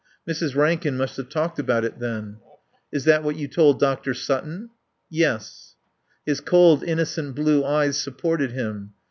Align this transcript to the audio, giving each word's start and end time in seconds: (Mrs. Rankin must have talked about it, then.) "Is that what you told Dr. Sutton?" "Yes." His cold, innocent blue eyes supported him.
(Mrs. 0.27 0.55
Rankin 0.55 0.97
must 0.97 1.15
have 1.17 1.29
talked 1.29 1.59
about 1.59 1.85
it, 1.85 1.99
then.) 1.99 2.37
"Is 2.91 3.03
that 3.03 3.21
what 3.23 3.35
you 3.35 3.47
told 3.47 3.79
Dr. 3.79 4.15
Sutton?" 4.15 4.71
"Yes." 5.11 5.75
His 6.25 6.41
cold, 6.41 6.81
innocent 6.83 7.35
blue 7.35 7.63
eyes 7.63 7.97
supported 7.99 8.49
him. 8.51 8.93